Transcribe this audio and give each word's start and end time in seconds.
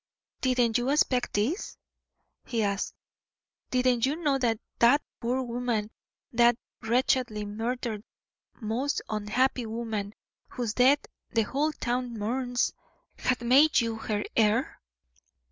"Didn't 0.41 0.79
you 0.79 0.89
expect 0.89 1.33
THIS?" 1.35 1.77
he 2.45 2.63
asked. 2.63 2.95
"Didn't 3.69 4.07
you 4.07 4.15
know 4.15 4.39
that 4.39 4.59
that 4.79 5.03
poor 5.19 5.43
woman, 5.43 5.91
that 6.33 6.57
wretchedly 6.81 7.45
murdered, 7.45 8.03
most 8.59 9.03
unhappy 9.09 9.67
woman, 9.67 10.15
whose 10.49 10.73
death 10.73 11.01
the 11.29 11.43
whole 11.43 11.71
town 11.71 12.17
mourns, 12.17 12.73
had 13.19 13.43
made 13.43 13.79
you 13.79 13.97
her 13.97 14.23
heir? 14.35 14.81